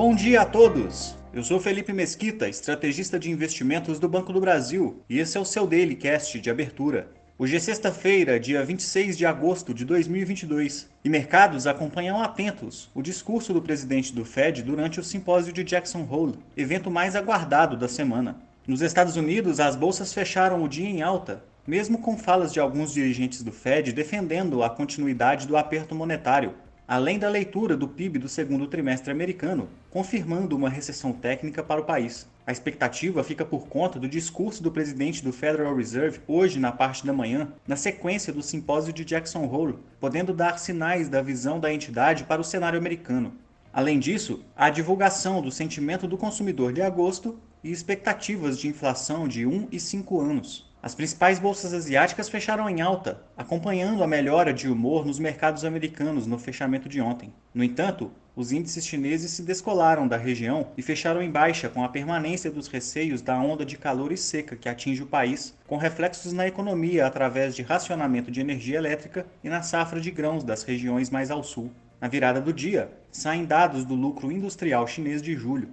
[0.00, 1.16] Bom dia a todos!
[1.34, 5.44] Eu sou Felipe Mesquita, estrategista de investimentos do Banco do Brasil, e esse é o
[5.44, 7.08] seu Daily Cast de abertura.
[7.36, 13.52] Hoje é sexta-feira, dia 26 de agosto de 2022, e mercados acompanham atentos o discurso
[13.52, 18.36] do presidente do Fed durante o simpósio de Jackson Hole, evento mais aguardado da semana.
[18.68, 22.92] Nos Estados Unidos, as bolsas fecharam o dia em alta, mesmo com falas de alguns
[22.92, 26.54] dirigentes do Fed defendendo a continuidade do aperto monetário,
[26.88, 31.84] além da leitura do PIB do segundo trimestre americano, confirmando uma recessão técnica para o
[31.84, 32.26] país.
[32.46, 37.06] A expectativa fica por conta do discurso do presidente do Federal Reserve hoje na parte
[37.06, 41.70] da manhã, na sequência do simpósio de Jackson Hole, podendo dar sinais da visão da
[41.70, 43.34] entidade para o cenário americano.
[43.70, 49.44] Além disso, a divulgação do sentimento do consumidor de agosto e expectativas de inflação de
[49.44, 50.67] 1 e 5 anos.
[50.80, 56.24] As principais bolsas asiáticas fecharam em alta, acompanhando a melhora de humor nos mercados americanos
[56.24, 57.32] no fechamento de ontem.
[57.52, 61.88] No entanto, os índices chineses se descolaram da região e fecharam em baixa com a
[61.88, 66.32] permanência dos receios da onda de calor e seca que atinge o país, com reflexos
[66.32, 71.10] na economia através de racionamento de energia elétrica e na safra de grãos das regiões
[71.10, 71.72] mais ao sul.
[72.00, 75.70] Na virada do dia, saem dados do lucro industrial chinês de julho.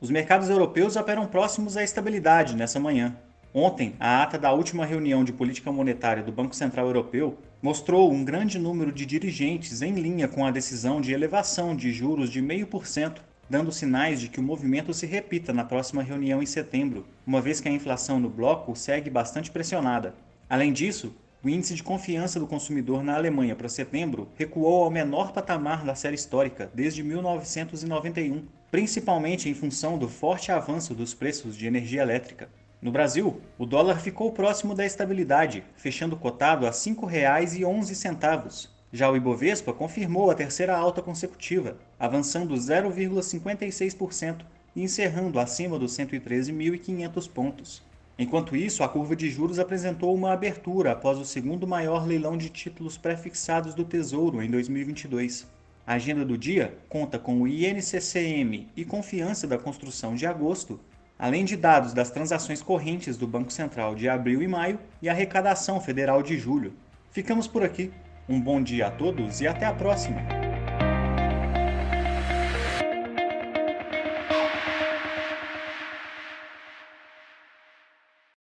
[0.00, 3.14] Os mercados europeus operam próximos à estabilidade nessa manhã,
[3.58, 8.22] Ontem, a ata da última reunião de política monetária do Banco Central Europeu mostrou um
[8.22, 13.16] grande número de dirigentes em linha com a decisão de elevação de juros de 0,5%,
[13.48, 17.58] dando sinais de que o movimento se repita na próxima reunião em setembro, uma vez
[17.58, 20.14] que a inflação no bloco segue bastante pressionada.
[20.50, 25.32] Além disso, o índice de confiança do consumidor na Alemanha para setembro recuou ao menor
[25.32, 31.66] patamar da série histórica desde 1991, principalmente em função do forte avanço dos preços de
[31.66, 32.50] energia elétrica.
[32.80, 38.68] No Brasil, o dólar ficou próximo da estabilidade, fechando cotado a R$ 5,11.
[38.92, 47.30] Já o Ibovespa confirmou a terceira alta consecutiva, avançando 0,56% e encerrando acima dos 113.500
[47.30, 47.82] pontos.
[48.18, 52.48] Enquanto isso, a curva de juros apresentou uma abertura após o segundo maior leilão de
[52.48, 55.46] títulos pré-fixados do Tesouro em 2022.
[55.86, 60.80] A agenda do dia conta com o INCCM e confiança da construção de agosto,
[61.18, 65.12] além de dados das transações correntes do Banco Central de abril e maio e a
[65.12, 66.74] arrecadação federal de julho.
[67.10, 67.90] Ficamos por aqui.
[68.28, 70.20] Um bom dia a todos e até a próxima!